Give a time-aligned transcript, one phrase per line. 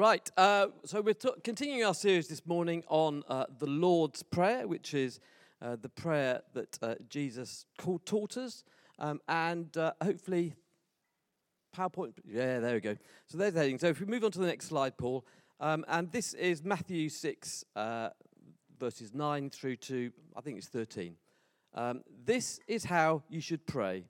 [0.00, 4.66] Right, uh, so we're t- continuing our series this morning on uh, the Lord's Prayer,
[4.66, 5.20] which is
[5.60, 8.64] uh, the prayer that uh, Jesus called, taught us,
[8.98, 10.54] um, and uh, hopefully,
[11.76, 12.14] PowerPoint.
[12.26, 12.96] Yeah, there we go.
[13.26, 13.78] So there's the heading.
[13.78, 15.26] So if we move on to the next slide, Paul,
[15.60, 18.08] um, and this is Matthew 6, uh,
[18.78, 21.14] verses 9 through to, I think it's 13.
[21.74, 24.06] Um, this is how you should pray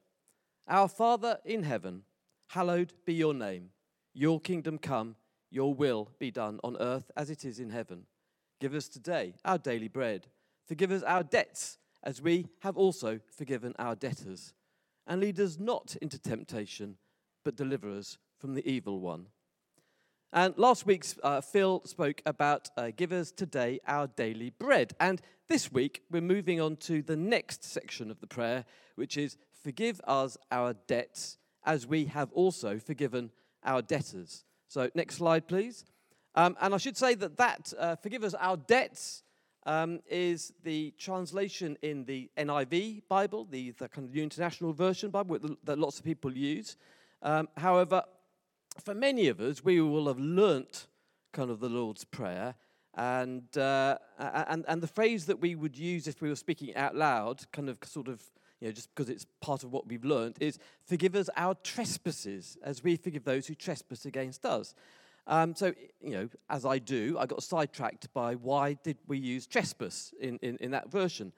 [0.68, 2.04] Our Father in heaven,
[2.46, 3.70] hallowed be your name,
[4.14, 5.16] your kingdom come
[5.50, 8.06] your will be done on earth as it is in heaven.
[8.60, 10.26] Give us today our daily bread.
[10.66, 14.54] Forgive us our debts as we have also forgiven our debtors.
[15.06, 16.96] And lead us not into temptation,
[17.44, 19.26] but deliver us from the evil one.
[20.32, 24.92] And last week, uh, Phil spoke about uh, give us today our daily bread.
[25.00, 29.36] And this week, we're moving on to the next section of the prayer, which is
[29.64, 33.32] forgive us our debts as we have also forgiven
[33.64, 34.44] our debtors.
[34.70, 35.84] So, next slide, please.
[36.36, 39.24] Um, and I should say that that, uh, forgive us our debts,
[39.66, 45.10] um, is the translation in the NIV Bible, the, the kind of New International Version
[45.10, 46.76] Bible that lots of people use.
[47.20, 48.04] Um, however,
[48.80, 50.86] for many of us, we will have learnt
[51.32, 52.54] kind of the Lord's Prayer.
[52.94, 56.94] And, uh, and, and the phrase that we would use if we were speaking out
[56.94, 58.22] loud, kind of sort of
[58.60, 62.58] you know, just because it's part of what we've learned, is forgive us our trespasses
[62.62, 64.74] as we forgive those who trespass against us.
[65.26, 65.72] Um, so,
[66.02, 70.38] you know, as I do, I got sidetracked by why did we use trespass in,
[70.42, 71.32] in, in that version.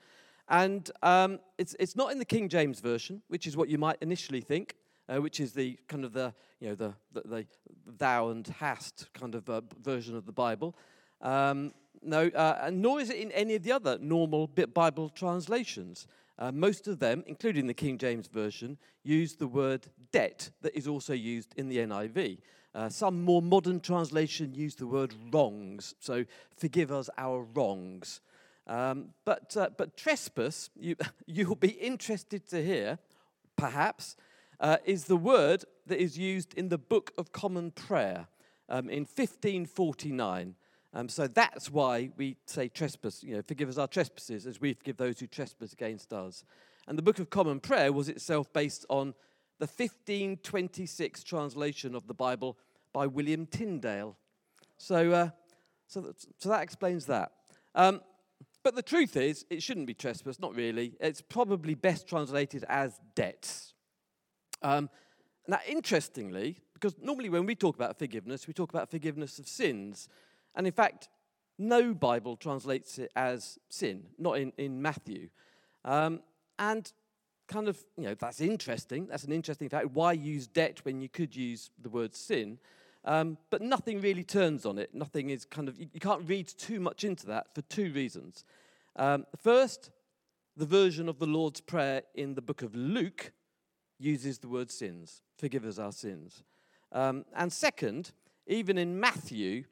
[0.48, 3.96] And um, it's, it's not in the King James Version, which is what you might
[4.00, 4.76] initially think,
[5.08, 7.46] uh, which is the kind of the, you know, the, the, the
[7.86, 10.74] thou and hast kind of uh, version of the Bible.
[11.20, 16.06] Um, no, uh, and nor is it in any of the other normal Bible translations.
[16.38, 20.86] Uh, most of them, including the King James Version, use the word debt that is
[20.86, 22.38] also used in the NIV.
[22.74, 26.24] Uh, some more modern translation use the word wrongs, so
[26.56, 28.20] forgive us our wrongs.
[28.66, 32.98] Um, but, uh, but trespass, you, you'll be interested to hear,
[33.56, 34.16] perhaps,
[34.58, 38.28] uh, is the word that is used in the Book of Common Prayer
[38.68, 40.54] um, in 1549.
[40.94, 44.74] Um, so that's why we say trespass, you know, forgive us our trespasses as we
[44.74, 46.44] forgive those who trespass against us.
[46.86, 49.14] And the Book of Common Prayer was itself based on
[49.58, 52.58] the 1526 translation of the Bible
[52.92, 54.16] by William Tyndale.
[54.76, 55.30] So, uh,
[55.86, 57.32] so, that, so that explains that.
[57.74, 58.00] Um,
[58.62, 60.94] but the truth is, it shouldn't be trespass, not really.
[61.00, 63.74] It's probably best translated as debts.
[64.62, 64.90] Um,
[65.48, 70.08] now, interestingly, because normally when we talk about forgiveness, we talk about forgiveness of sins.
[70.54, 71.08] And in fact,
[71.58, 75.28] no Bible translates it as sin, not in, in Matthew.
[75.84, 76.20] Um,
[76.58, 76.90] and
[77.48, 79.06] kind of, you know, that's interesting.
[79.06, 79.90] That's an interesting fact.
[79.92, 82.58] Why use debt when you could use the word sin?
[83.04, 84.94] Um, but nothing really turns on it.
[84.94, 88.44] Nothing is kind of, you, you can't read too much into that for two reasons.
[88.96, 89.90] Um, first,
[90.56, 93.32] the version of the Lord's Prayer in the book of Luke
[93.98, 96.42] uses the word sins, forgive us our sins.
[96.92, 98.12] Um, and second,
[98.46, 99.64] even in Matthew,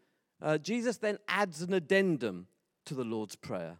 [0.42, 2.46] uh, Jesus then adds an addendum
[2.86, 3.78] to the Lord's Prayer.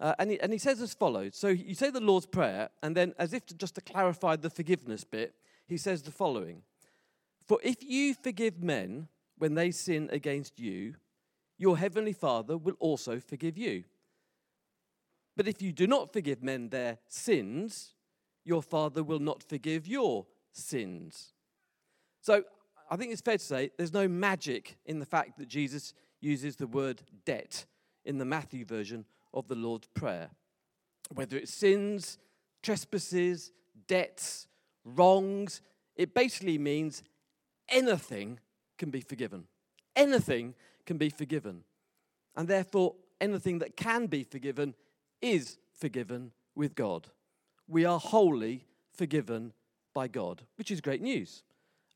[0.00, 2.96] Uh, and, he, and he says as follows So you say the Lord's Prayer, and
[2.96, 5.34] then, as if to, just to clarify the forgiveness bit,
[5.66, 6.62] he says the following
[7.46, 9.08] For if you forgive men
[9.38, 10.94] when they sin against you,
[11.58, 13.84] your heavenly Father will also forgive you.
[15.36, 17.94] But if you do not forgive men their sins,
[18.44, 21.32] your Father will not forgive your sins.
[22.20, 22.44] So
[22.90, 26.56] I think it's fair to say there's no magic in the fact that Jesus uses
[26.56, 27.66] the word debt
[28.04, 29.04] in the Matthew version
[29.34, 30.30] of the Lord's Prayer.
[31.14, 32.18] Whether it's sins,
[32.62, 33.52] trespasses,
[33.86, 34.46] debts,
[34.84, 35.60] wrongs,
[35.96, 37.02] it basically means
[37.68, 38.40] anything
[38.78, 39.44] can be forgiven.
[39.94, 40.54] Anything
[40.86, 41.64] can be forgiven.
[42.36, 44.74] And therefore, anything that can be forgiven
[45.20, 47.08] is forgiven with God.
[47.66, 49.52] We are wholly forgiven
[49.92, 51.42] by God, which is great news.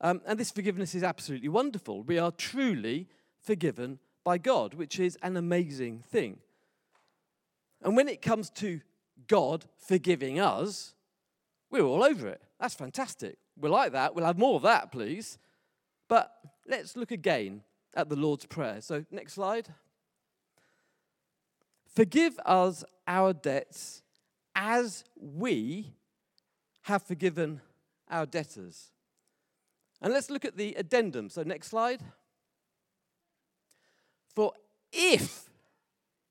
[0.03, 2.03] Um, and this forgiveness is absolutely wonderful.
[2.03, 3.07] We are truly
[3.41, 6.39] forgiven by God, which is an amazing thing.
[7.81, 8.81] And when it comes to
[9.27, 10.93] God forgiving us,
[11.71, 12.41] we're all over it.
[12.59, 13.37] That's fantastic.
[13.57, 14.13] We like that.
[14.13, 15.37] We'll have more of that, please.
[16.09, 16.31] But
[16.67, 17.61] let's look again
[17.93, 18.81] at the Lord's Prayer.
[18.81, 19.69] So, next slide.
[21.95, 24.01] Forgive us our debts
[24.53, 25.93] as we
[26.83, 27.61] have forgiven
[28.09, 28.91] our debtors.
[30.03, 31.29] And let's look at the addendum.
[31.29, 32.01] So, next slide.
[34.35, 34.51] For
[34.91, 35.49] if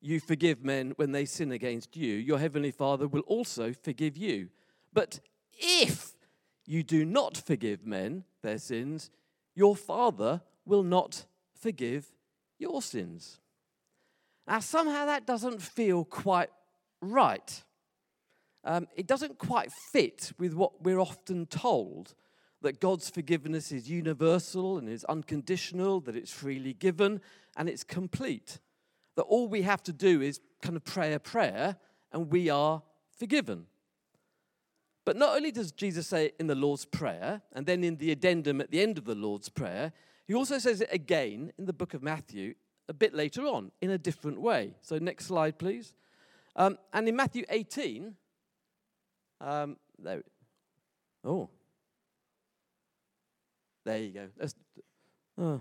[0.03, 4.51] you forgive men when they sin against you, your heavenly Father will also forgive you.
[4.93, 5.21] But
[5.59, 6.13] if
[6.67, 9.11] you do not forgive men their sins,
[9.55, 11.25] your Father will not
[11.59, 12.13] forgive
[12.59, 13.39] your sins.
[14.47, 16.51] Now, somehow that doesn't feel quite
[17.01, 17.63] right.
[18.65, 22.15] Um, it doesn't quite fit with what we're often told
[22.63, 27.21] that God's forgiveness is universal and is unconditional, that it's freely given
[27.57, 28.59] and it's complete.
[29.17, 31.77] That all we have to do is kind of pray a prayer
[32.13, 32.83] and we are
[33.19, 33.67] forgiven.
[35.05, 38.13] But not only does Jesus say it in the Lord's Prayer, and then in the
[38.13, 39.93] addendum at the end of the Lord's Prayer,
[40.27, 42.55] he also says it again in the book of Matthew
[42.89, 44.75] a bit later on in a different way.
[44.81, 45.95] So, next slide, please.
[46.55, 48.15] Um, and in Matthew 18,
[49.41, 50.23] um, there,
[51.25, 51.49] oh,
[53.85, 54.29] there you go.
[55.39, 55.61] Oh.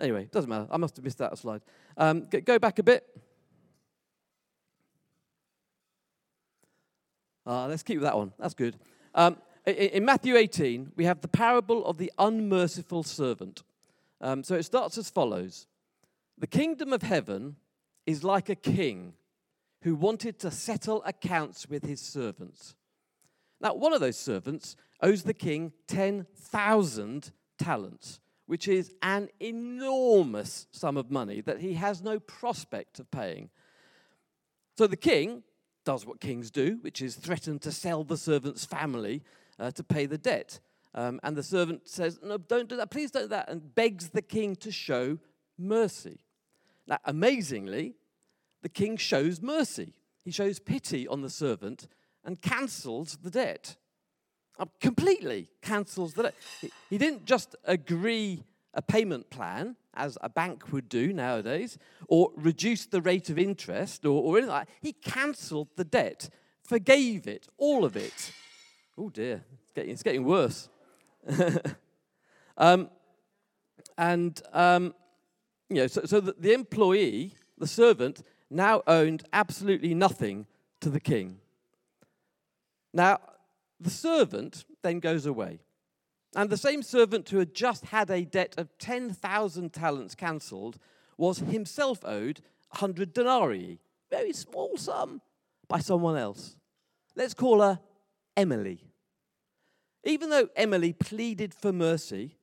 [0.00, 0.66] Anyway, doesn't matter.
[0.70, 1.62] I must have missed that slide.
[1.96, 3.06] Um, go back a bit.
[7.46, 8.32] Uh, let's keep that one.
[8.38, 8.76] That's good.
[9.14, 9.36] Um,
[9.66, 13.62] in, in, Matthew 18, we have the parable of the unmerciful servant.
[14.20, 15.66] Um, so it starts as follows
[16.38, 17.56] The kingdom of heaven
[18.06, 19.14] is like a king
[19.82, 22.74] who wanted to settle accounts with his servants.
[23.62, 30.96] Now, one of those servants owes the king 10,000 talents, which is an enormous sum
[30.96, 33.50] of money that he has no prospect of paying.
[34.76, 35.44] So the king
[35.84, 39.22] does what kings do, which is threaten to sell the servant's family
[39.58, 40.58] uh, to pay the debt.
[40.94, 44.10] Um, and the servant says, No, don't do that, please don't do that, and begs
[44.10, 45.18] the king to show
[45.56, 46.24] mercy.
[46.86, 47.94] Now, amazingly,
[48.62, 49.94] the king shows mercy.
[50.24, 51.88] He shows pity on the servant
[52.24, 53.76] and cancels the debt.
[54.58, 56.34] Uh, completely cancels the debt.
[56.90, 61.78] He, didn't just agree a payment plan, as a bank would do nowadays,
[62.08, 64.74] or reduce the rate of interest, or, or anything like that.
[64.80, 66.30] He cancelled the debt,
[66.62, 68.32] forgave it, all of it.
[68.96, 70.68] Oh dear, it's getting, it's getting worse.
[72.56, 72.88] um,
[73.98, 74.94] and, um,
[75.68, 80.46] you know, so, so the, the employee, the servant, now owned absolutely nothing
[80.80, 81.38] to the king.
[82.92, 83.20] Now,
[83.80, 85.60] the servant then goes away.
[86.34, 90.78] And the same servant who had just had a debt of 10,000 talents cancelled
[91.18, 92.40] was himself owed
[92.70, 93.80] 100 denarii,
[94.10, 95.20] very small sum,
[95.68, 96.56] by someone else.
[97.14, 97.80] Let's call her
[98.36, 98.92] Emily.
[100.04, 102.38] Even though Emily pleaded for mercy,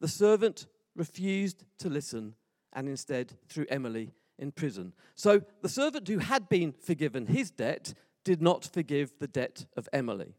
[0.00, 0.66] the servant
[0.96, 2.34] refused to listen
[2.72, 4.92] and instead threw Emily in prison.
[5.14, 9.88] So the servant who had been forgiven his debt did not forgive the debt of
[9.92, 10.34] Emily.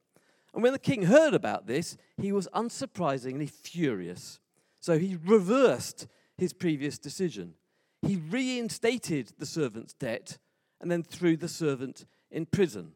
[0.53, 4.39] And when the king heard about this, he was unsurprisingly furious.
[4.79, 6.07] So he reversed
[6.37, 7.53] his previous decision.
[8.01, 10.37] He reinstated the servant's debt
[10.79, 12.93] and then threw the servant in prison.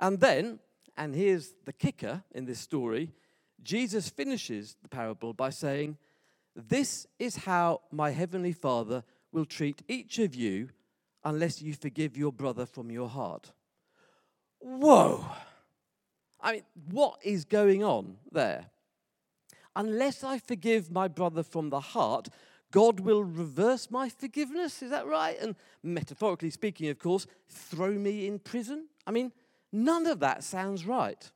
[0.00, 0.60] And then,
[0.96, 3.12] and here's the kicker in this story,
[3.62, 5.98] Jesus finishes the parable by saying,
[6.54, 10.70] This is how my heavenly Father will treat each of you
[11.24, 13.52] unless you forgive your brother from your heart.
[14.62, 15.24] Whoa!
[16.40, 18.66] I mean, what is going on there?
[19.74, 22.28] Unless I forgive my brother from the heart,
[22.70, 24.82] God will reverse my forgiveness.
[24.82, 25.36] Is that right?
[25.40, 28.86] And metaphorically speaking, of course, throw me in prison?
[29.06, 29.32] I mean,
[29.72, 31.30] none of that sounds right.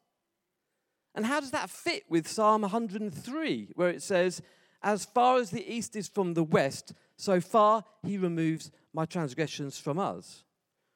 [1.15, 4.43] And how does that fit with Psalm 103, where it says,
[4.83, 9.79] As far as the east is from the west, so far he removes my transgressions
[9.79, 10.45] from us?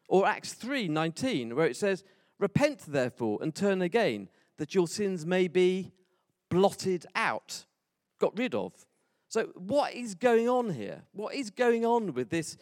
[0.08, 2.04] Or Acts 3 19, where it says,
[2.40, 5.92] Repent, therefore, and turn again, that your sins may be
[6.49, 7.66] blotted out,
[8.18, 8.73] got rid of.
[9.28, 11.02] So, what is going on here?
[11.12, 12.56] What is going on with this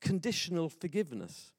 [0.00, 1.52] conditional forgiveness?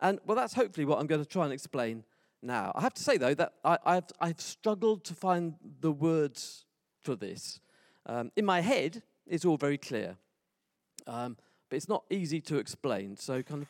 [0.00, 2.04] And, well, that's hopefully what I'm going to try and explain
[2.42, 2.72] now.
[2.74, 6.64] I have to say, though, that I, have I've struggled to find the words
[7.02, 7.60] for this.
[8.06, 10.16] Um, in my head, it's all very clear,
[11.06, 11.36] um,
[11.70, 13.68] but it's not easy to explain, so kind of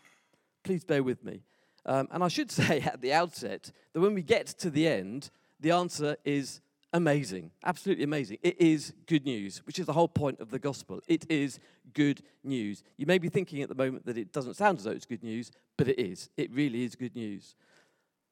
[0.64, 1.42] please bear with me.
[1.84, 5.30] Um, and I should say at the outset that when we get to the end,
[5.60, 6.60] the answer is
[6.92, 8.38] amazing, absolutely amazing.
[8.42, 11.00] It is good news, which is the whole point of the gospel.
[11.06, 11.58] It is
[11.94, 12.82] good news.
[12.96, 15.22] You may be thinking at the moment that it doesn't sound as though it's good
[15.22, 16.28] news, but it is.
[16.36, 17.54] It really is good news.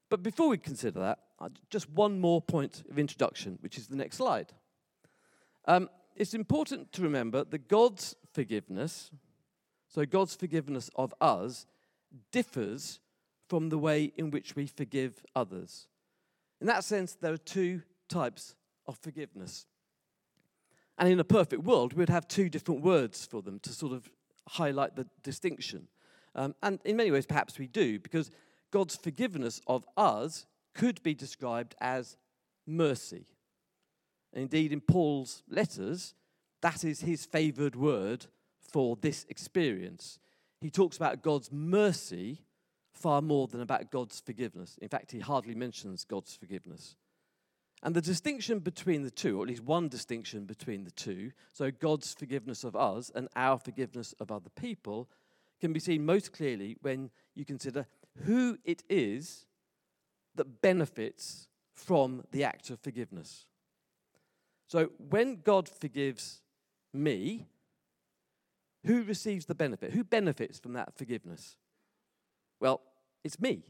[0.09, 1.19] But before we consider that,
[1.69, 4.51] just one more point of introduction, which is the next slide.
[5.65, 9.09] Um, it's important to remember that God's forgiveness,
[9.87, 11.65] so God's forgiveness of us,
[12.31, 12.99] differs
[13.51, 15.89] from the way in which we forgive others.
[16.61, 18.55] In that sense, there are two types
[18.87, 19.65] of forgiveness.
[20.97, 24.09] And in a perfect world, we'd have two different words for them to sort of
[24.47, 25.89] highlight the distinction.
[26.33, 28.31] Um, and in many ways, perhaps we do, because
[28.71, 32.15] God's forgiveness of us could be described as
[32.65, 33.25] mercy.
[34.31, 36.13] And indeed, in Paul's letters,
[36.61, 38.27] that is his favored word
[38.61, 40.19] for this experience.
[40.61, 42.45] He talks about God's mercy
[43.01, 44.77] far more than about God's forgiveness.
[44.81, 46.95] In fact, he hardly mentions God's forgiveness.
[47.83, 51.71] And the distinction between the two, or at least one distinction between the two, so
[51.71, 55.09] God's forgiveness of us and our forgiveness of other people,
[55.59, 57.87] can be seen most clearly when you consider
[58.25, 59.45] who it is
[60.35, 63.45] that benefits from the act of forgiveness.
[64.67, 66.41] So when God forgives
[66.93, 67.47] me,
[68.85, 69.91] who receives the benefit?
[69.91, 71.57] Who benefits from that forgiveness?
[72.59, 72.81] Well,
[73.23, 73.63] it's me.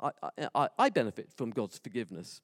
[0.00, 0.10] I,
[0.54, 2.42] I, I benefit from God's forgiveness.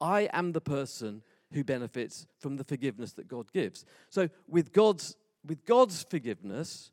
[0.00, 1.22] I am the person
[1.52, 3.84] who benefits from the forgiveness that God gives.
[4.10, 6.90] So with God's, with God's forgiveness,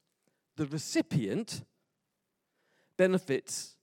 [0.55, 1.63] the recipient
[2.98, 3.75] benefits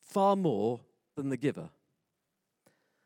[0.00, 0.80] far more
[1.16, 1.68] than the giver.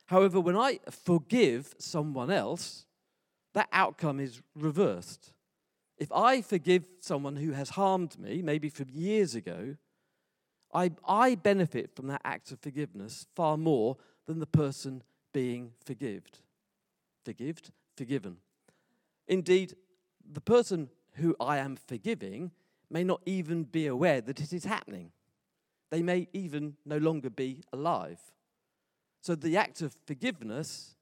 [0.07, 2.87] However, when I forgive someone else,
[3.55, 5.33] that outcome is reversed.
[5.99, 9.77] If I forgive someone who has harmed me, maybe from years ago,
[10.73, 15.03] I, I benefit from that act of forgiveness far more than the person
[15.33, 16.39] being forgived.
[17.25, 17.71] Forgived?
[17.97, 18.39] Forgiven.
[19.29, 19.75] Indeed,
[20.31, 22.53] the person who I am forgiving
[22.91, 25.13] may not even be aware that it is happening.
[25.91, 28.21] They may even no longer be alive.
[29.21, 30.97] So the act of forgiveness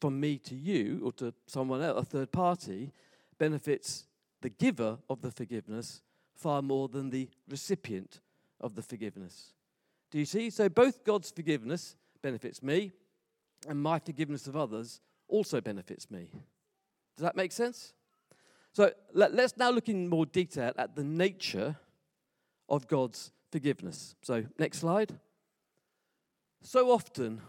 [0.00, 2.92] from me to you or to someone else, a third party,
[3.38, 4.06] benefits
[4.40, 6.02] the giver of the forgiveness
[6.34, 8.20] far more than the recipient
[8.60, 9.52] of the forgiveness.
[10.10, 10.50] Do you see?
[10.50, 12.92] So both God's forgiveness benefits me,
[13.68, 16.30] and my forgiveness of others also benefits me.
[17.16, 17.92] Does that make sense?
[18.72, 21.76] So let, us now look in more detail at the nature
[22.68, 24.14] of God's forgiveness.
[24.22, 25.18] So, next slide.
[26.62, 27.40] So often,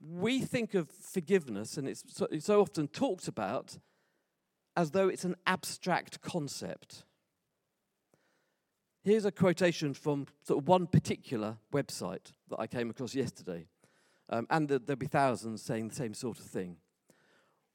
[0.00, 3.78] we think of forgiveness, and it's so, it's so often talked about
[4.76, 7.04] as though it's an abstract concept.
[9.04, 13.66] Here's a quotation from sort of one particular website that I came across yesterday.
[14.30, 16.78] Um, and there'll be thousands saying the same sort of thing.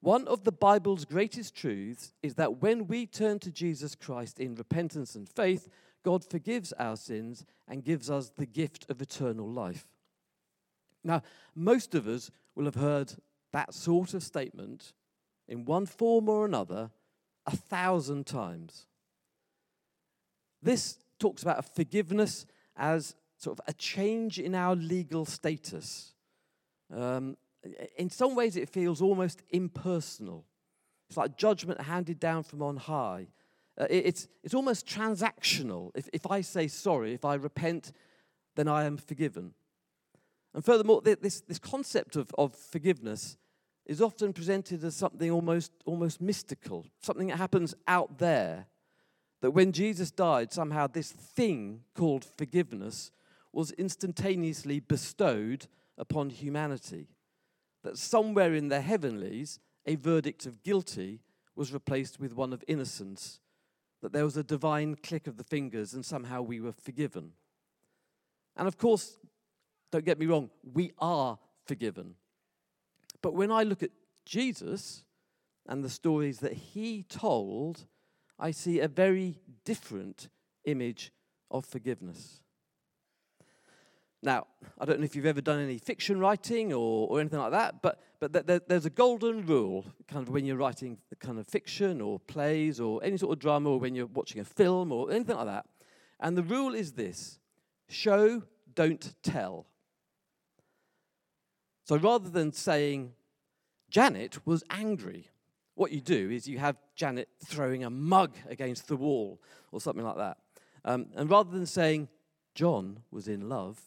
[0.01, 4.55] One of the Bible's greatest truths is that when we turn to Jesus Christ in
[4.55, 5.69] repentance and faith,
[6.03, 9.85] God forgives our sins and gives us the gift of eternal life.
[11.03, 11.21] Now,
[11.53, 13.13] most of us will have heard
[13.51, 14.93] that sort of statement
[15.47, 16.89] in one form or another
[17.45, 18.87] a thousand times.
[20.61, 22.45] This talks about forgiveness
[22.75, 26.13] as sort of a change in our legal status.
[26.93, 27.37] Um,
[27.97, 30.45] in some ways, it feels almost impersonal.
[31.09, 33.27] It's like judgment handed down from on high.
[33.79, 35.91] Uh, it, it's, it's almost transactional.
[35.95, 37.91] If, if I say sorry, if I repent,
[38.55, 39.53] then I am forgiven.
[40.53, 43.37] And furthermore, this, this concept of, of forgiveness
[43.85, 48.67] is often presented as something almost, almost mystical, something that happens out there.
[49.41, 53.11] That when Jesus died, somehow this thing called forgiveness
[53.53, 55.67] was instantaneously bestowed
[55.97, 57.07] upon humanity.
[57.83, 61.21] That somewhere in the heavenlies, a verdict of guilty
[61.55, 63.39] was replaced with one of innocence.
[64.01, 67.31] That there was a divine click of the fingers and somehow we were forgiven.
[68.55, 69.17] And of course,
[69.91, 72.15] don't get me wrong, we are forgiven.
[73.21, 73.91] But when I look at
[74.25, 75.03] Jesus
[75.67, 77.85] and the stories that he told,
[78.39, 80.29] I see a very different
[80.65, 81.11] image
[81.51, 82.39] of forgiveness.
[84.21, 87.51] Now, I don't know if you've ever done any fiction writing or, or anything like
[87.51, 91.47] that, but, but th- there's a golden rule kind of when you're writing kind of
[91.47, 95.09] fiction or plays or any sort of drama or when you're watching a film or
[95.11, 95.65] anything like that.
[96.19, 97.39] And the rule is this
[97.87, 98.43] show,
[98.75, 99.67] don't tell.
[101.85, 103.13] So rather than saying,
[103.89, 105.29] Janet was angry,
[105.79, 110.03] what you do is you have Janet throwing a mug against the wall or something
[110.03, 110.37] like that.
[110.83, 112.09] Um, and rather than saying,
[112.53, 113.79] John was in love,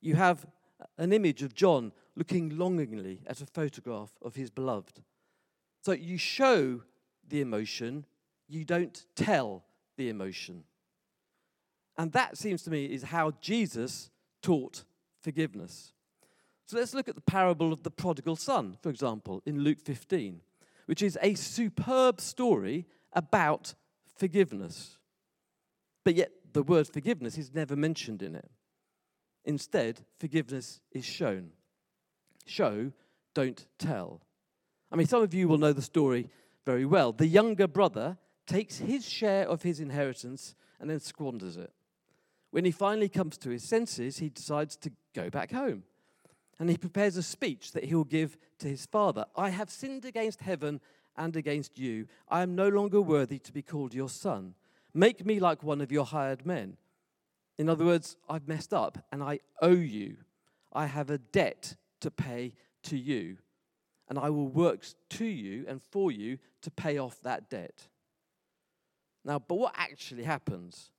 [0.00, 0.46] you have
[0.96, 5.02] an image of John looking longingly at a photograph of his beloved.
[5.82, 6.82] So you show
[7.28, 8.06] the emotion,
[8.48, 9.64] you don't tell
[9.96, 10.62] the emotion.
[11.98, 14.10] And that seems to me is how Jesus
[14.40, 14.84] taught
[15.20, 15.94] forgiveness.
[16.66, 20.40] So let's look at the parable of the prodigal son, for example, in Luke 15,
[20.86, 23.74] which is a superb story about
[24.16, 24.98] forgiveness.
[26.04, 28.50] But yet, the word forgiveness is never mentioned in it.
[29.44, 31.50] Instead, forgiveness is shown.
[32.46, 32.92] Show,
[33.34, 34.22] don't tell.
[34.90, 36.30] I mean, some of you will know the story
[36.64, 37.12] very well.
[37.12, 41.72] The younger brother takes his share of his inheritance and then squanders it.
[42.50, 45.82] When he finally comes to his senses, he decides to go back home.
[46.58, 50.04] And he prepares a speech that he will give to his father I have sinned
[50.04, 50.80] against heaven
[51.16, 52.06] and against you.
[52.28, 54.54] I am no longer worthy to be called your son.
[54.92, 56.76] Make me like one of your hired men.
[57.58, 60.16] In other words, I've messed up and I owe you.
[60.72, 63.38] I have a debt to pay to you,
[64.08, 67.88] and I will work to you and for you to pay off that debt.
[69.24, 70.90] Now, but what actually happens?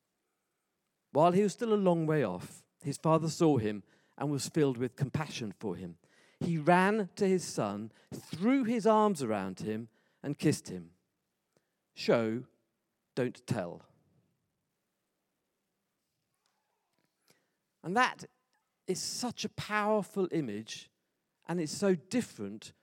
[1.11, 3.83] While he was still a long way off, his father saw him
[4.17, 5.95] and was filled with compassion for him.
[6.39, 9.87] He ran to his son, threw his arms around him,
[10.23, 10.89] and kissed him.
[11.93, 12.43] Show,
[13.15, 13.81] don't tell.
[17.83, 18.25] And that
[18.87, 20.89] is such a powerful image,
[21.47, 22.73] and it's so different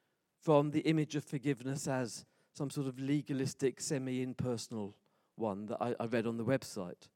[0.40, 2.24] from the image of forgiveness as
[2.54, 4.96] some sort of legalistic, semi impersonal
[5.36, 7.08] one that I, I, read on the website.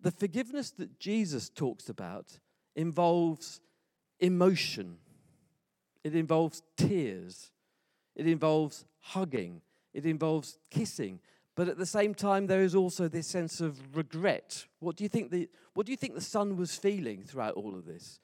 [0.00, 2.38] The forgiveness that Jesus talks about
[2.80, 3.60] involves
[4.18, 4.96] emotion,
[6.02, 7.52] it involves tears,
[8.16, 9.60] it involves hugging,
[9.92, 11.20] it involves kissing.
[11.56, 14.64] But at the same time, there is also this sense of regret.
[14.78, 17.74] What do you think the, what do you think the son was feeling throughout all
[17.74, 18.18] of this?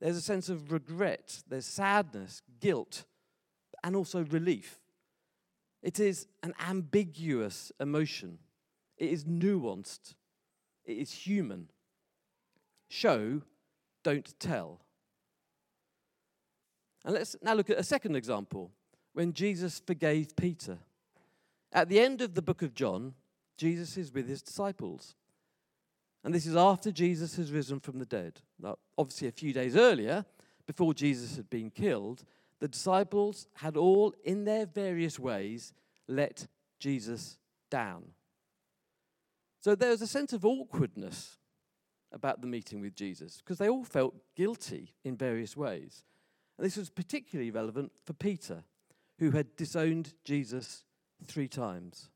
[0.00, 3.04] There's a sense of regret, there's sadness, guilt,
[3.82, 4.78] and also relief.
[5.82, 8.38] It is an ambiguous emotion,
[8.98, 10.14] it is nuanced,
[10.84, 11.70] it is human.
[12.88, 13.42] Show,
[14.06, 14.78] don't tell.
[17.04, 18.70] And let's now look at a second example
[19.14, 20.78] when Jesus forgave Peter.
[21.72, 23.14] At the end of the book of John,
[23.56, 25.16] Jesus is with his disciples.
[26.22, 28.42] And this is after Jesus has risen from the dead.
[28.60, 30.24] Now, obviously, a few days earlier,
[30.68, 32.22] before Jesus had been killed,
[32.60, 35.72] the disciples had all, in their various ways,
[36.06, 36.46] let
[36.78, 37.38] Jesus
[37.72, 38.04] down.
[39.58, 41.38] So there was a sense of awkwardness
[42.12, 46.04] about the meeting with Jesus because they all felt guilty in various ways.
[46.56, 48.64] And this was particularly relevant for Peter,
[49.18, 50.84] who had disowned Jesus
[51.24, 52.10] three times.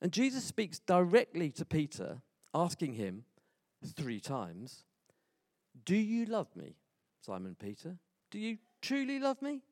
[0.00, 3.24] And Jesus speaks directly to Peter, asking him
[3.84, 4.84] three times,
[5.84, 6.76] Do you love me,
[7.20, 7.96] Simon Peter?
[8.30, 9.62] Do you truly love me?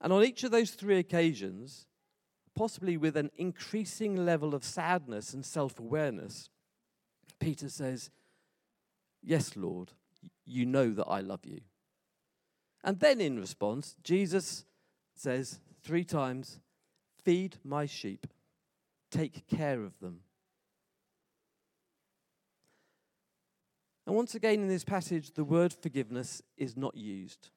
[0.00, 1.86] And on each of those three occasions,
[2.54, 6.50] possibly with an increasing level of sadness and self awareness,
[7.38, 8.10] Peter says,
[9.22, 9.92] Yes, Lord,
[10.44, 11.60] you know that I love you.
[12.84, 14.64] And then in response, Jesus
[15.14, 16.60] says three times,
[17.24, 18.26] Feed my sheep,
[19.10, 20.20] take care of them.
[24.06, 27.50] And once again in this passage, the word forgiveness is not used.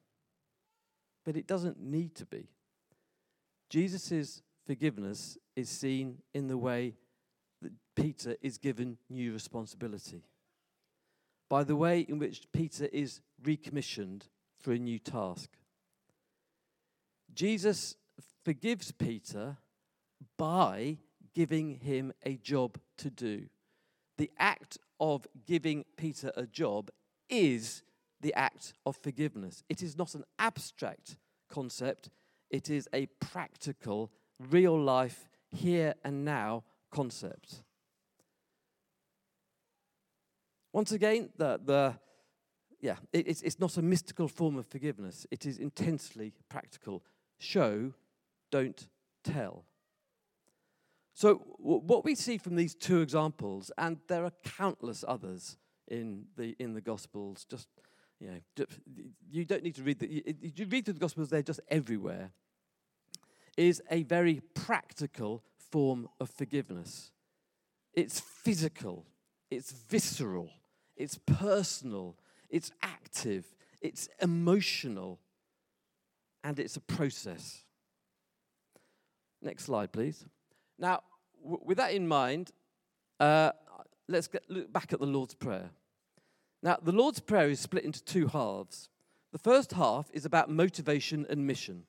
[1.23, 2.49] But it doesn't need to be.
[3.69, 6.95] Jesus' forgiveness is seen in the way
[7.95, 10.23] Peter is given new responsibility,
[11.49, 14.27] by the way in which Peter is recommissioned
[14.59, 15.49] for a new task.
[17.33, 17.95] Jesus
[18.43, 19.57] forgives Peter
[20.37, 20.97] by
[21.33, 23.47] giving him a job to do.
[24.17, 26.91] The act of giving Peter a job
[27.29, 27.83] is
[28.19, 29.63] the act of forgiveness.
[29.69, 31.17] It is not an abstract
[31.49, 32.09] concept,
[32.49, 37.63] it is a practical, real life, here and now concept.
[40.73, 41.95] Once again, the, the
[42.79, 45.27] yeah, it, it's, it's not a mystical form of forgiveness.
[45.31, 47.03] It is intensely practical.
[47.37, 47.93] Show,
[48.51, 48.87] don't
[49.23, 49.65] tell.
[51.13, 55.57] So, w- what we see from these two examples, and there are countless others
[55.87, 57.67] in the, in the Gospels, just,
[58.19, 58.65] you know,
[59.29, 62.31] you don't need to read the, you, you read through the Gospels, they're just everywhere,
[63.57, 67.11] is a very practical form of forgiveness.
[67.93, 69.05] It's physical,
[69.49, 70.49] it's visceral,
[71.01, 72.15] it's personal,
[72.49, 73.45] it's active,
[73.81, 75.19] it's emotional,
[76.43, 77.63] and it's a process.
[79.41, 80.25] Next slide, please.
[80.77, 81.01] Now,
[81.41, 82.51] w- with that in mind,
[83.19, 83.51] uh,
[84.07, 85.71] let's get, look back at the Lord's Prayer.
[86.61, 88.89] Now, the Lord's Prayer is split into two halves.
[89.31, 91.83] The first half is about motivation and mission.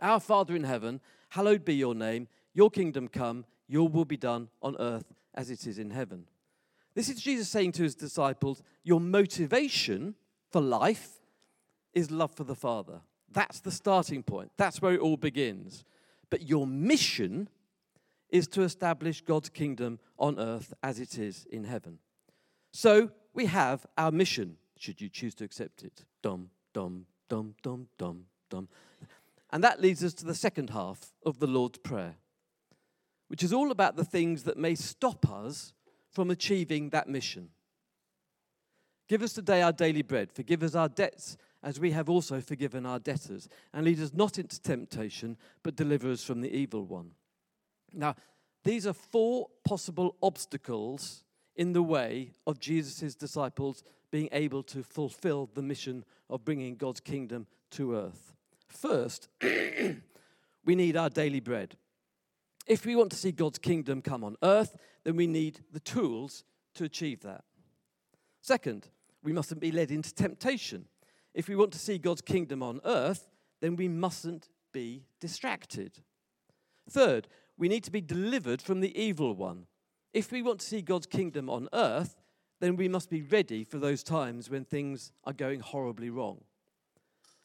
[0.00, 1.00] Our Father in heaven,
[1.30, 5.66] hallowed be your name, your kingdom come, your will be done on earth as it
[5.66, 6.26] is in heaven.
[6.98, 10.16] This is Jesus saying to his disciples, Your motivation
[10.50, 11.20] for life
[11.94, 13.02] is love for the Father.
[13.30, 14.50] That's the starting point.
[14.56, 15.84] That's where it all begins.
[16.28, 17.50] But your mission
[18.30, 22.00] is to establish God's kingdom on earth as it is in heaven.
[22.72, 26.04] So we have our mission, should you choose to accept it.
[26.20, 28.68] Dum, dum, dum, dum, dum, dum.
[29.52, 32.16] And that leads us to the second half of the Lord's Prayer,
[33.28, 35.74] which is all about the things that may stop us
[36.18, 37.48] from achieving that mission.
[39.08, 40.32] Give us today our daily bread.
[40.32, 43.48] Forgive us our debts as we have also forgiven our debtors.
[43.72, 47.12] And lead us not into temptation, but deliver us from the evil one.
[47.94, 48.16] Now,
[48.64, 51.22] these are four possible obstacles
[51.54, 56.98] in the way of Jesus' disciples being able to fulfill the mission of bringing God's
[56.98, 58.34] kingdom to earth.
[58.66, 59.28] First,
[60.64, 61.76] we need our daily bread.
[62.66, 64.76] If we want to see God's kingdom come on earth,
[65.08, 66.44] then we need the tools
[66.74, 67.42] to achieve that.
[68.42, 68.88] Second,
[69.22, 70.84] we mustn't be led into temptation.
[71.32, 73.26] If we want to see God's kingdom on earth,
[73.62, 76.00] then we mustn't be distracted.
[76.90, 79.64] Third, we need to be delivered from the evil one.
[80.12, 82.14] If we want to see God's kingdom on earth,
[82.60, 86.44] then we must be ready for those times when things are going horribly wrong.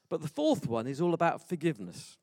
[0.09, 2.17] But the fourth one is all about forgiveness.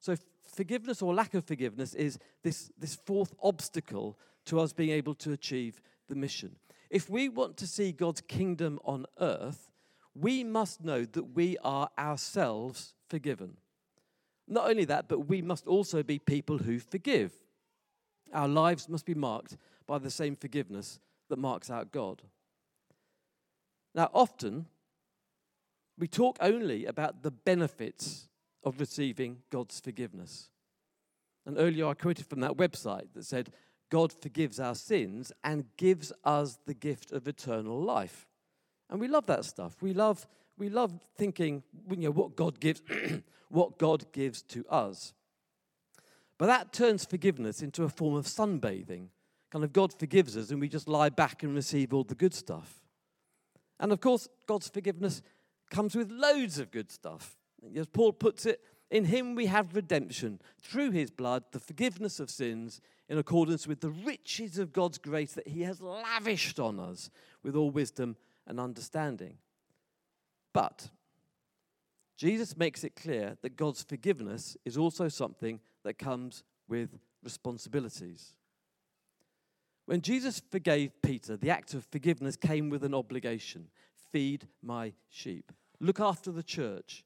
[0.00, 5.14] So, forgiveness or lack of forgiveness is this, this fourth obstacle to us being able
[5.14, 6.56] to achieve the mission.
[6.90, 9.70] If we want to see God's kingdom on earth,
[10.14, 13.56] we must know that we are ourselves forgiven.
[14.46, 17.32] Not only that, but we must also be people who forgive.
[18.32, 22.22] Our lives must be marked by the same forgiveness that marks out God.
[23.94, 24.66] Now, often
[25.98, 28.28] we talk only about the benefits
[28.64, 30.50] of receiving God's forgiveness.
[31.46, 33.52] And earlier I quoted from that website that said,
[33.92, 38.26] God forgives our sins and gives us the gift of eternal life.
[38.88, 39.76] And we love that stuff.
[39.82, 40.26] We love,
[40.56, 42.80] we love thinking you know, what God gives,
[43.50, 45.12] what God gives to us.
[46.38, 49.08] But that turns forgiveness into a form of sunbathing.
[49.50, 52.32] Kind of God forgives us and we just lie back and receive all the good
[52.32, 52.80] stuff.
[53.78, 55.20] And of course, God's forgiveness
[55.68, 57.36] comes with loads of good stuff.
[57.76, 58.58] As Paul puts it,
[58.92, 63.80] in him we have redemption through his blood, the forgiveness of sins, in accordance with
[63.80, 67.10] the riches of God's grace that he has lavished on us
[67.42, 69.38] with all wisdom and understanding.
[70.52, 70.90] But
[72.18, 76.90] Jesus makes it clear that God's forgiveness is also something that comes with
[77.24, 78.36] responsibilities.
[79.86, 83.68] When Jesus forgave Peter, the act of forgiveness came with an obligation
[84.12, 85.50] feed my sheep,
[85.80, 87.02] look after the church.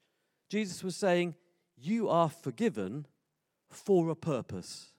[0.48, 1.36] Jesus was saying,
[1.76, 3.06] You are forgiven
[3.70, 4.92] for a purpose.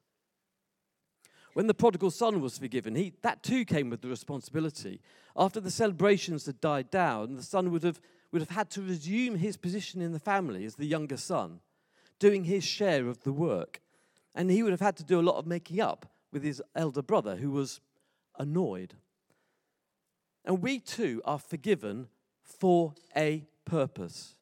[1.53, 5.01] When the prodigal son was forgiven, he, that too came with the responsibility.
[5.35, 7.99] After the celebrations had died down, the son would have,
[8.31, 11.61] would have had to resume his position in the family as the younger son,
[12.19, 13.81] doing his share of the work.
[14.35, 17.01] And he would have had to do a lot of making up with his elder
[17.01, 17.81] brother, who was
[18.37, 18.93] annoyed.
[20.45, 22.07] And we too are forgiven
[22.43, 24.35] for a purpose.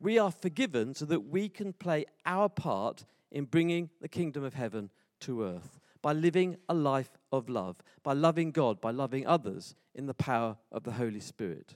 [0.00, 4.54] We are forgiven so that we can play our part in bringing the kingdom of
[4.54, 9.74] heaven to earth by living a life of love, by loving God, by loving others
[9.94, 11.74] in the power of the Holy Spirit.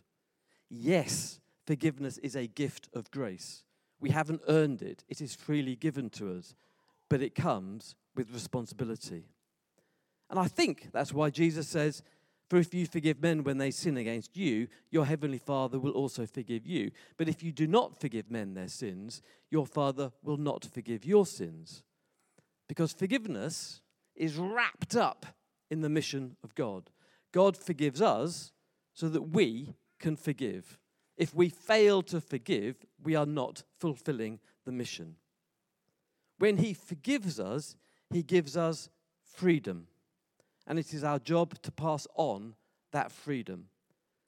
[0.70, 3.64] Yes, forgiveness is a gift of grace.
[4.00, 6.54] We haven't earned it, it is freely given to us,
[7.08, 9.24] but it comes with responsibility.
[10.30, 12.02] And I think that's why Jesus says,
[12.52, 16.26] For if you forgive men when they sin against you, your heavenly Father will also
[16.26, 16.90] forgive you.
[17.16, 21.24] But if you do not forgive men their sins, your Father will not forgive your
[21.24, 21.82] sins.
[22.68, 23.80] Because forgiveness
[24.14, 25.24] is wrapped up
[25.70, 26.90] in the mission of God.
[27.32, 28.52] God forgives us
[28.92, 30.78] so that we can forgive.
[31.16, 35.16] If we fail to forgive, we are not fulfilling the mission.
[36.38, 37.76] When He forgives us,
[38.10, 38.90] He gives us
[39.24, 39.86] freedom.
[40.66, 42.54] And it is our job to pass on
[42.92, 43.66] that freedom.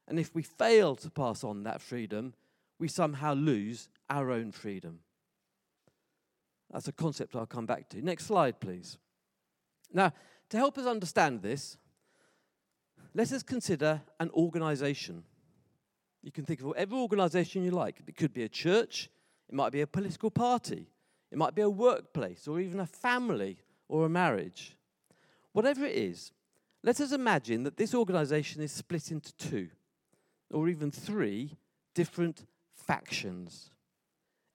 [0.09, 2.35] And if we fail to pass on that freedom,
[2.79, 5.01] we somehow lose our own freedom.
[6.73, 8.03] That's a concept I'll come back to.
[8.03, 8.99] Next slide, please.
[9.93, 10.13] Now,
[10.51, 11.77] to help us understand this,
[13.15, 15.23] let us consider an organization.
[16.23, 18.01] You can think of whatever organization you like.
[18.07, 19.09] It could be a church,
[19.49, 20.89] it might be a political party,
[21.31, 24.77] it might be a workplace, or even a family or a marriage.
[25.55, 26.33] Whatever it is,
[26.83, 29.69] let us imagine that this organization is split into two
[30.51, 31.57] or even three
[31.95, 33.71] different factions.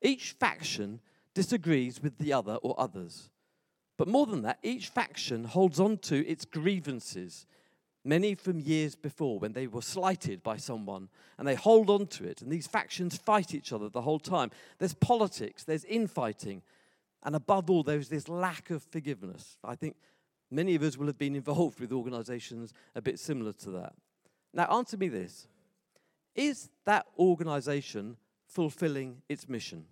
[0.02, 1.00] Each faction
[1.34, 3.30] disagrees with the other or others.
[3.98, 7.48] But more than that, each faction holds on to its grievances,
[8.04, 11.08] many from years before when they were slighted by someone,
[11.38, 12.42] and they hold on to it.
[12.42, 14.52] And these factions fight each other the whole time.
[14.80, 16.62] There's politics, there's infighting,
[17.24, 19.58] and above all, there's this lack of forgiveness.
[19.64, 19.96] I think
[20.52, 23.94] many of us will have been involved with organizations a bit similar to that.
[24.54, 25.48] Now, answer me this
[26.36, 29.86] Is that organization fulfilling its mission?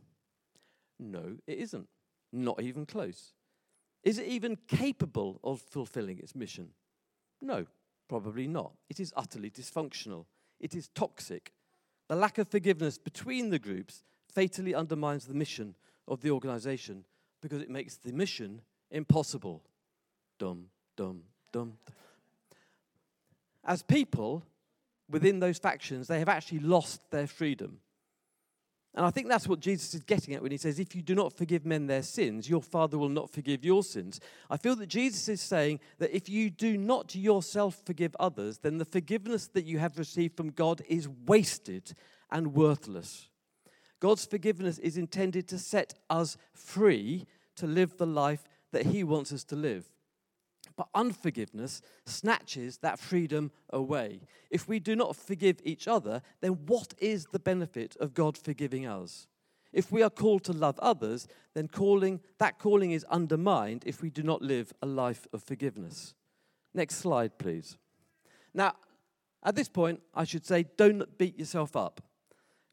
[0.99, 1.87] No, it isn't.
[2.33, 3.33] Not even close.
[4.03, 6.69] Is it even capable of fulfilling its mission?
[7.41, 7.65] No,
[8.07, 8.73] probably not.
[8.89, 10.25] It is utterly dysfunctional.
[10.59, 11.53] It is toxic.
[12.07, 15.75] The lack of forgiveness between the groups fatally undermines the mission
[16.07, 17.05] of the organization
[17.41, 19.61] because it makes the mission impossible.
[20.39, 21.21] Dum, dum,
[21.51, 21.73] dum.
[23.63, 24.43] As people
[25.09, 27.79] within those factions, they have actually lost their freedom.
[28.97, 31.13] And I think that's what Jesus is getting at when he says, If you do
[31.13, 34.19] not forgive men their sins, your Father will not forgive your sins.
[34.49, 38.79] I feel that Jesus is saying that if you do not yourself forgive others, then
[38.79, 41.93] the forgiveness that you have received from God is wasted
[42.31, 43.27] and worthless.
[43.99, 49.31] God's forgiveness is intended to set us free to live the life that He wants
[49.31, 49.85] us to live.
[50.77, 54.21] But unforgiveness snatches that freedom away.
[54.51, 58.85] If we do not forgive each other, then what is the benefit of God forgiving
[58.85, 59.27] us?
[59.73, 64.09] If we are called to love others, then calling, that calling is undermined if we
[64.09, 66.13] do not live a life of forgiveness.
[66.73, 67.75] Next slide, please.
[68.53, 68.75] Now,
[69.43, 72.01] at this point, I should say, don't beat yourself up.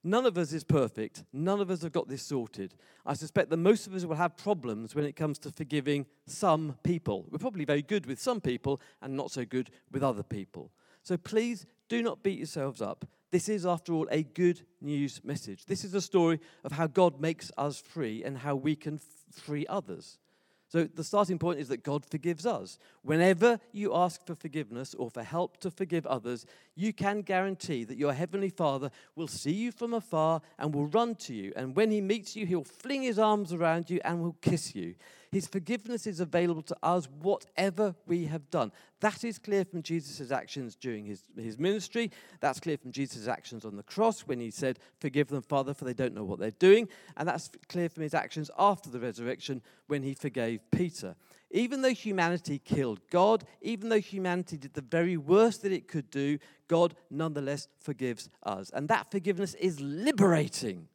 [0.07, 1.25] None of us is perfect.
[1.33, 2.75] None of us have got this sorted.
[3.07, 6.77] I suspect that most of us will have problems when it comes to forgiving some
[6.85, 7.25] people.
[7.31, 10.71] We're probably very good with some people and not so good with other people.
[11.03, 13.07] So please do not beat yourselves up.
[13.31, 15.65] This is, after all, a good news message.
[15.65, 19.43] This is a story of how God makes us free and how we can f-
[19.43, 20.19] free others.
[20.69, 22.79] So the starting point is that God forgives us.
[23.03, 27.99] Whenever you ask for forgiveness or for help to forgive others, you can guarantee that
[27.99, 31.53] your Heavenly Father will see you from afar and will run to you.
[31.55, 34.95] And when He meets you, He'll fling His arms around you and will kiss you.
[35.35, 38.71] His forgiveness is available to us, whatever we have done.
[39.01, 42.13] That is clear from Jesus' actions during his, his ministry.
[42.39, 45.87] That's clear from Jesus' actions on the cross when he said, Forgive them, Father, for
[45.87, 46.89] they don't know what they're doing.
[47.17, 51.17] And that's clear from his actions after the resurrection when he forgave Peter.
[51.51, 56.13] Even though humanity killed God, even though humanity did the very worst that it could
[56.13, 58.71] do, God nonetheless forgives us.
[58.73, 60.87] And that forgiveness is liberating,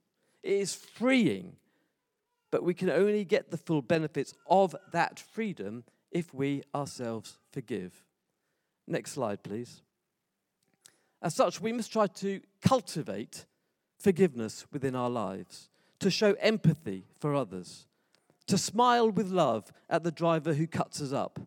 [0.44, 1.58] it is freeing
[2.52, 8.04] but we can only get the full benefits of that freedom if we ourselves forgive.
[8.88, 9.82] Next slide, please.
[11.22, 13.46] As such, we must try to cultivate
[14.00, 17.88] forgiveness within our lives, to show empathy for others,
[18.48, 21.40] to smile with love at the driver who cuts us up,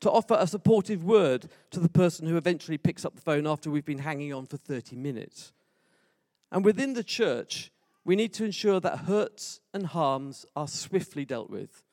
[0.00, 3.70] to offer a supportive word to the person who eventually picks up the phone after
[3.70, 5.52] we've been hanging on for 30 minutes.
[6.50, 7.70] And within the church,
[8.10, 11.84] we need to ensure that hurts and harms are swiftly dealt with,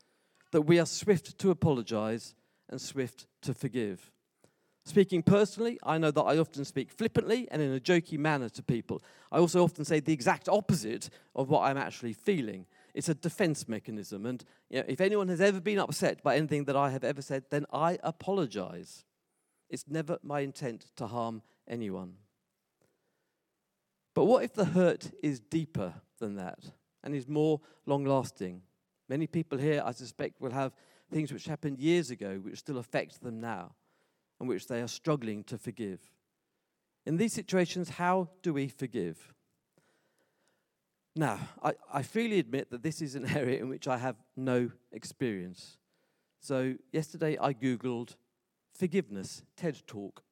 [0.51, 2.33] that we are swift to apologize
[2.71, 4.11] and swift to forgive.
[4.83, 8.63] Speaking personally, I know that I often speak flippantly and in a jokey manner to
[8.63, 9.03] people.
[9.31, 12.65] I also often say the exact opposite of what I'm actually feeling.
[12.95, 14.25] It's a defense mechanism.
[14.25, 17.21] And you know, if anyone has ever been upset by anything that I have ever
[17.21, 19.05] said, then I apologize.
[19.69, 22.15] It's never my intent to harm anyone.
[24.17, 26.57] But what if the hurt is deeper than that
[27.03, 28.63] and is more long lasting?
[29.07, 30.73] Many people here, I suspect, will have
[31.11, 33.75] things which happened years ago which still affect them now
[34.39, 35.99] and which they are struggling to forgive.
[37.05, 39.35] In these situations, how do we forgive?
[41.15, 44.71] Now, I, I freely admit that this is an area in which I have no
[44.91, 45.77] experience.
[46.39, 48.15] So, yesterday I Googled
[48.73, 50.23] forgiveness TED Talk.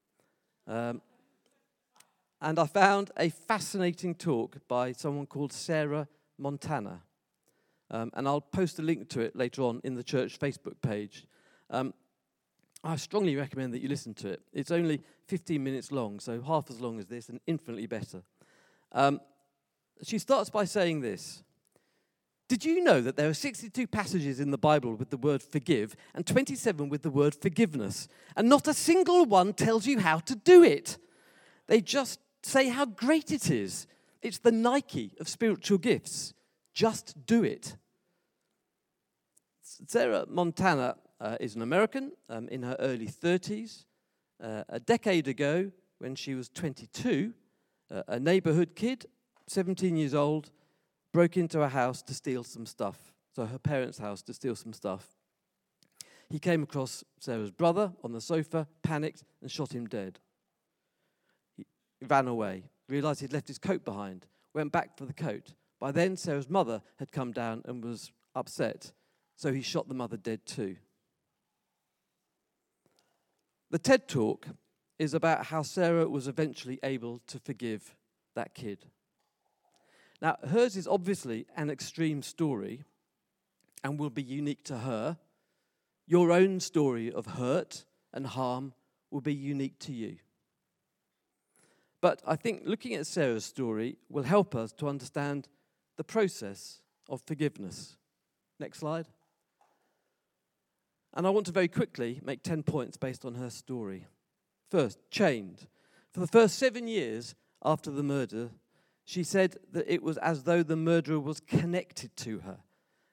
[0.66, 1.04] Um,
[2.46, 7.02] and I found a fascinating talk by someone called Sarah Montana.
[7.90, 11.26] Um, and I'll post a link to it later on in the church Facebook page.
[11.72, 11.96] Um,
[12.84, 14.42] I strongly recommend that you listen to it.
[14.54, 18.22] It's only 15 minutes long, so half as long as this and infinitely better.
[18.92, 19.22] Um,
[20.04, 21.42] she starts by saying this
[22.48, 25.96] Did you know that there are 62 passages in the Bible with the word forgive
[26.14, 28.08] and 27 with the word forgiveness?
[28.36, 31.00] And not a single one tells you how to do it.
[31.66, 33.88] They just say how great it is.
[34.22, 36.34] It's the Nike of spiritual gifts.
[36.74, 37.76] Just do it.
[39.62, 43.86] Sarah Montana uh, is an American um, in her early 30s.
[44.42, 47.34] Uh, a decade ago, when she was 22,
[47.92, 49.06] uh, a neighborhood kid,
[49.48, 50.52] 17 years old,
[51.12, 53.14] broke into a house to steal some stuff.
[53.36, 55.08] So, her parents' house to steal some stuff.
[56.30, 60.20] He came across Sarah's brother on the sofa, panicked, and shot him dead
[62.02, 65.54] ran away, realized he'd left his coat behind, went back for the coat.
[65.80, 68.92] By then, Sarah's mother had come down and was upset,
[69.36, 70.78] so he shot the mother dead too.
[73.72, 74.48] The TED talk
[74.98, 77.96] is about how Sarah was eventually able to forgive
[78.36, 78.86] that kid.
[80.22, 82.84] Now, hers is obviously an extreme story
[83.84, 85.18] and will be unique to her.
[86.08, 88.74] Your own story of hurt and harm
[89.12, 90.18] will be unique to you.
[92.06, 95.48] But I think looking at Sarah's story will help us to understand
[95.98, 97.98] the process of forgiveness.
[98.60, 99.08] Next slide.
[101.16, 104.06] And I want to very quickly make 10 points based on her story.
[104.70, 105.66] First, chained.
[106.14, 108.52] For the first seven years after the murder,
[109.04, 112.60] she said that it was as though the murderer was connected to her,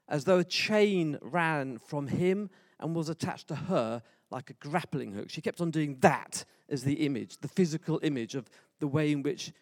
[0.07, 5.13] as though a chain ran from him and was attached to her like a grappling
[5.13, 5.31] hook.
[5.31, 8.49] She kept on doing that as the image, the physical image of
[8.81, 9.53] the way in which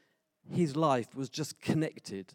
[0.49, 2.35] his life was just connected.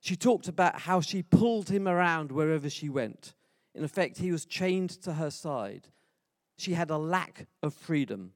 [0.00, 3.34] She talked about how she pulled him around wherever she went.
[3.74, 5.88] In effect, he was chained to her side.
[6.56, 8.32] She had a lack of freedom.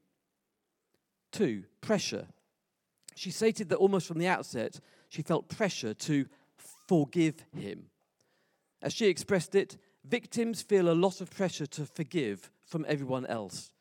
[1.33, 2.27] Two, pressure.
[3.15, 6.27] She stated that almost from the outset, she felt pressure to
[6.87, 7.87] forgive him.
[8.83, 13.72] As she expressed it, victims feel a lot of pressure to forgive from everyone else.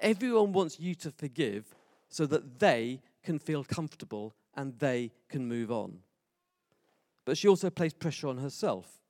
[0.00, 1.74] Everyone wants you to forgive
[2.08, 5.98] so that they can feel comfortable and they can move on.
[7.24, 9.00] But she also placed pressure on herself.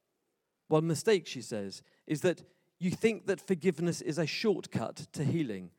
[0.69, 2.43] One mistake, she says, is that
[2.79, 5.71] you think that forgiveness is a shortcut to healing.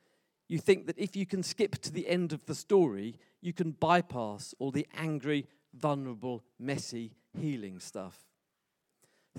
[0.47, 3.71] You think that if you can skip to the end of the story, you can
[3.71, 8.17] bypass all the angry, vulnerable, messy healing stuff.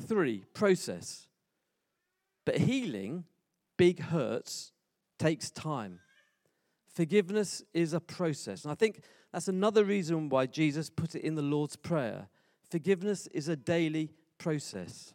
[0.00, 1.28] Three, process.
[2.44, 3.24] But healing,
[3.76, 4.72] big hurts,
[5.18, 6.00] takes time.
[6.86, 8.64] Forgiveness is a process.
[8.64, 9.02] And I think
[9.32, 12.28] that's another reason why Jesus put it in the Lord's Prayer.
[12.70, 15.12] Forgiveness is a daily process.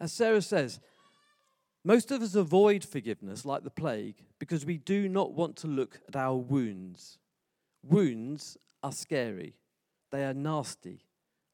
[0.00, 0.80] As Sarah says,
[1.84, 6.00] most of us avoid forgiveness like the plague because we do not want to look
[6.08, 7.18] at our wounds.
[7.82, 9.54] Wounds are scary,
[10.10, 11.04] they are nasty,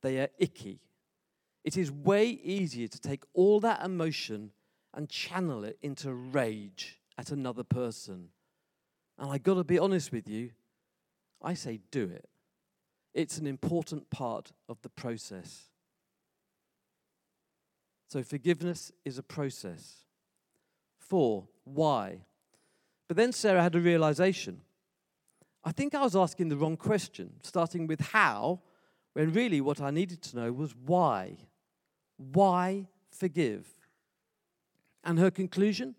[0.03, 0.81] they are icky.
[1.63, 4.51] It is way easier to take all that emotion
[4.93, 8.29] and channel it into rage at another person.
[9.19, 10.51] And I got to be honest with you,
[11.43, 12.29] I say do it.
[13.13, 15.69] It's an important part of the process.
[18.09, 20.05] So, forgiveness is a process.
[20.99, 22.25] Four, why?
[23.09, 24.61] But then Sarah had a realization.
[25.65, 28.61] I think I was asking the wrong question, starting with how,
[29.15, 31.37] when really what I needed to know was why.
[32.17, 33.67] Why forgive?
[35.03, 35.95] And her conclusion,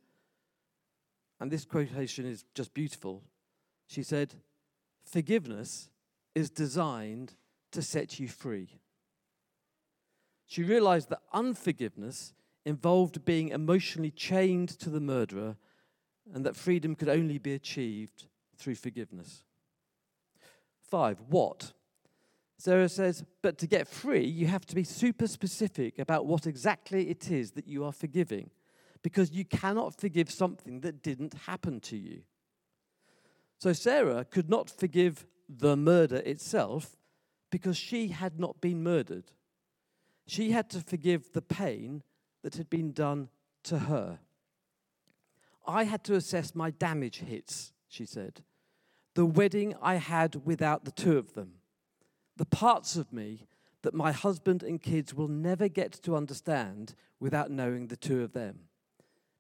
[1.39, 3.24] and this quotation is just beautiful,
[3.88, 4.36] she said,
[5.04, 5.89] Forgiveness
[6.34, 7.34] is designed
[7.71, 8.80] to set you free.
[10.48, 12.34] She realized that unforgiveness
[12.65, 15.58] involved being emotionally chained to the murderer
[16.34, 18.26] and that freedom could only be achieved
[18.58, 19.43] through forgiveness.
[20.89, 21.74] Five, what?
[22.58, 27.10] Sarah says, but to get free, you have to be super specific about what exactly
[27.10, 28.50] it is that you are forgiving
[29.06, 32.24] because you cannot forgive something that didn't happen to you.
[33.60, 36.98] So Sarah could not forgive the murder itself
[37.52, 39.26] because she had not been murdered.
[40.26, 42.02] She had to forgive the pain
[42.41, 43.30] that had been done
[43.65, 44.18] to her.
[45.68, 48.41] I had to assess my damage hits, she said.
[49.13, 51.60] The wedding I had without the two of them.
[52.38, 53.46] The parts of me
[53.84, 58.34] that my husband and kids will never get to understand without knowing the two of
[58.34, 58.62] them.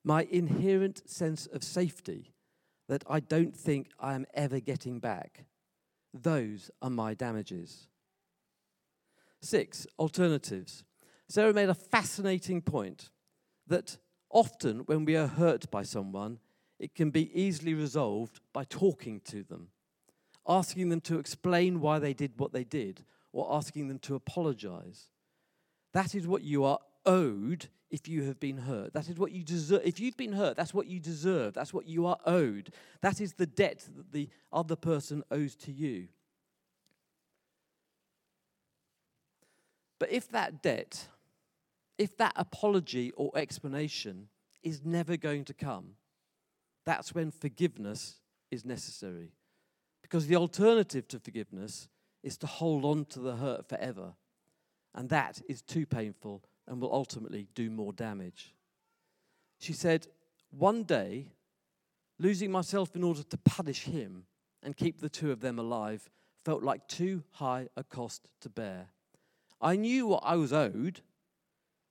[0.07, 2.31] My inherent sense of safety
[2.87, 5.45] that I don't think I am ever getting back.
[6.13, 7.87] Those are my damages.
[9.41, 10.83] Six, alternatives.
[11.27, 13.09] Sarah made a fascinating point
[13.65, 13.97] that
[14.29, 16.37] often when we are hurt by someone,
[16.77, 19.69] it can be easily resolved by talking to them,
[20.47, 25.09] asking them to explain why they did what they did, or asking them to apologize.
[25.93, 28.93] That is what you are owed if you have been hurt.
[28.93, 29.81] That is what you deserve.
[29.85, 31.53] If you've been hurt, that's what you deserve.
[31.53, 32.71] That's what you are owed.
[33.01, 36.07] That is the debt that the other person owes to you.
[39.99, 41.07] But if that debt,
[41.97, 44.27] if that apology or explanation
[44.61, 45.91] is never going to come,
[46.85, 48.19] that's when forgiveness
[48.51, 49.31] is necessary.
[50.01, 51.87] Because the alternative to forgiveness
[52.23, 54.13] is to hold on to the hurt forever.
[54.93, 58.53] And that is too painful and will ultimately do more damage.
[59.59, 60.07] She said,
[60.51, 61.31] One day,
[62.19, 64.25] losing myself in order to punish him
[64.63, 66.09] and keep the two of them alive
[66.43, 68.89] felt like too high a cost to bear.
[69.59, 71.01] I knew what I was owed,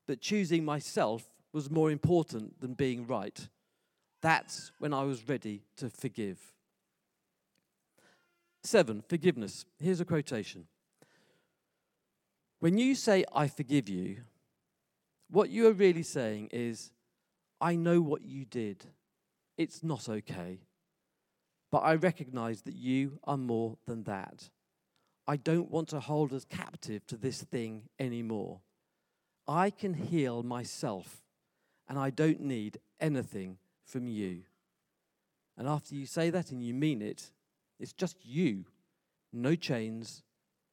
[0.06, 3.48] but choosing myself was more important than being right.
[4.22, 6.38] That's when I was ready to forgive.
[8.62, 9.66] Seven, forgiveness.
[9.78, 10.66] Here's a quotation.
[12.60, 14.18] When you say, I forgive you,
[15.30, 16.92] what you are really saying is,
[17.60, 18.84] I know what you did.
[19.56, 20.60] It's not okay.
[21.74, 24.48] but I recognize that you are more than that.
[25.26, 28.60] I don't want to hold us captive to this thing anymore.
[29.48, 31.24] I can heal myself,
[31.88, 34.42] and I don't need anything from you.
[35.58, 37.32] And after you say that and you mean it,
[37.80, 38.66] it's just you,
[39.32, 40.22] no chains,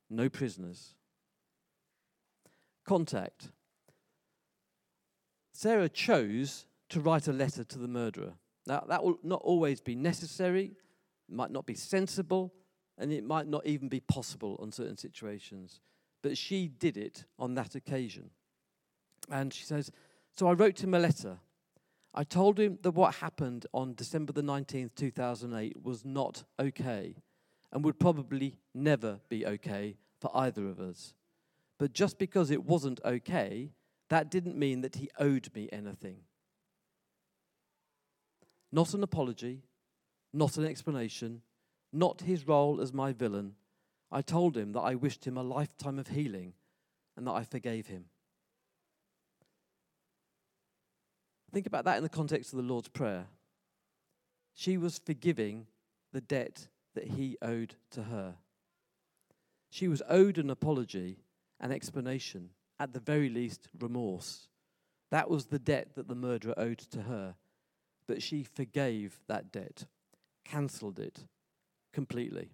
[0.08, 0.94] no prisoners.
[2.86, 3.50] Contact.
[5.54, 8.34] Sarah chose to write a letter to the murderer.
[8.68, 10.72] Now, that will not always be necessary,
[11.30, 12.54] might not be sensible,
[12.98, 15.82] and it might not even be possible on certain situations.
[16.22, 18.30] But she did it on that occasion.
[19.30, 19.92] And she says,
[20.36, 21.40] So I wrote him a letter.
[22.14, 27.16] I told him that what happened on December the 19th, 2008 was not okay
[27.72, 31.14] and would probably never be okay for either of us.
[31.80, 33.72] But just because it wasn't okay,
[34.12, 36.18] that didn't mean that he owed me anything.
[38.70, 39.62] Not an apology,
[40.34, 41.44] not an explanation,
[41.94, 43.56] not his role as my villain.
[44.12, 46.56] I told him that I wished him a lifetime of healing
[47.16, 48.08] and that I forgave him.
[51.54, 53.28] Think about that in the context of the Lord's Prayer.
[54.54, 55.68] She was forgiving
[56.12, 58.36] the debt that he owed to her.
[59.70, 61.20] She was owed an apology,
[61.62, 62.50] an explanation,
[62.82, 64.48] at the very least, remorse.
[65.12, 67.36] That was the debt that the murderer owed to her.
[68.08, 69.86] But she forgave that debt,
[70.44, 71.26] cancelled it
[71.94, 72.50] completely.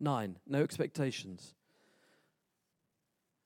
[0.00, 1.54] Nine, no expectations.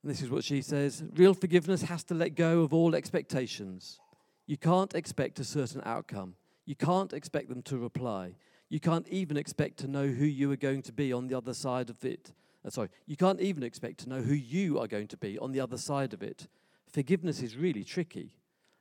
[0.02, 3.98] And this is what she says real forgiveness has to let go of all expectations.
[4.46, 6.36] You can't expect a certain outcome.
[6.64, 8.36] You can't expect them to reply.
[8.68, 11.54] You can't even expect to know who you are going to be on the other
[11.54, 12.32] side of it.
[12.64, 15.52] Uh, sorry, you can't even expect to know who you are going to be on
[15.52, 16.48] the other side of it.
[16.90, 18.36] Forgiveness is really tricky.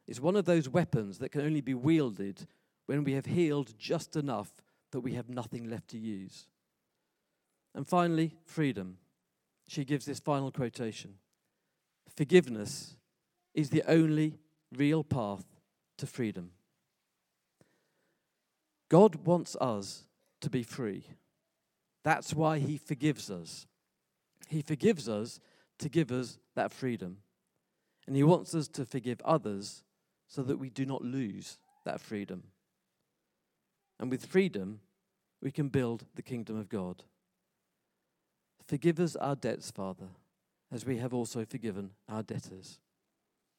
[0.07, 2.47] It's one of those weapons that can only be wielded
[2.85, 4.51] when we have healed just enough
[4.91, 6.47] that we have nothing left to use.
[7.73, 8.97] And finally, freedom
[9.67, 11.15] she gives this final quotation
[12.15, 12.95] Forgiveness
[13.55, 14.37] is the only
[14.75, 15.45] real path
[15.97, 16.51] to freedom.
[18.89, 20.03] God wants us
[20.41, 21.05] to be free.
[22.03, 23.65] That's why He forgives us.
[24.47, 25.39] He forgives us
[25.79, 27.17] to give us that freedom.
[28.07, 29.83] And He wants us to forgive others
[30.27, 32.43] so that we do not lose that freedom.
[33.99, 34.79] And with freedom,
[35.41, 37.03] we can build the kingdom of God.
[38.67, 40.07] Forgive us our debts, Father,
[40.71, 42.79] as we have also forgiven our debtors.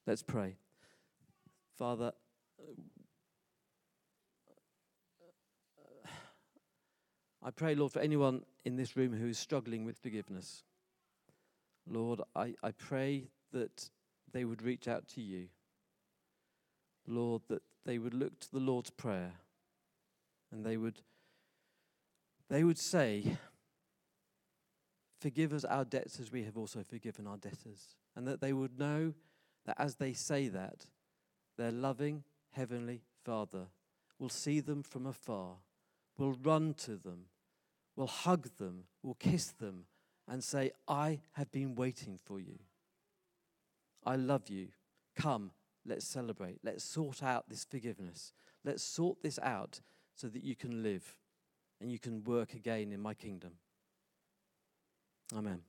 [0.07, 0.57] Let's pray.
[1.79, 2.13] Father,
[7.43, 10.63] I pray, Lord, for anyone in this room who is struggling with forgiveness.
[11.87, 13.91] Lord, I, I pray that
[14.33, 15.49] they would reach out to you.
[17.07, 19.33] Lord, that they would look to the Lord's Prayer
[20.51, 21.03] and they would,
[22.49, 23.37] they would say,
[25.25, 27.97] Forgive us our debts as we have also forgiven our debtors.
[28.15, 29.15] And that they would know
[29.65, 30.85] that as they say that,
[31.57, 33.69] their loving Heavenly Father
[34.19, 35.57] will see them from afar,
[36.19, 37.27] will run to them,
[37.97, 39.87] will hug them, will kiss them,
[40.29, 42.59] and say, I have been waiting for you.
[44.05, 44.69] I love you.
[45.17, 45.53] Come,
[45.87, 46.59] let's celebrate.
[46.63, 48.33] Let's sort out this forgiveness.
[48.65, 49.81] Let's sort this out
[50.15, 51.17] so that you can live
[51.81, 53.53] and you can work again in my kingdom.
[55.35, 55.61] Amen.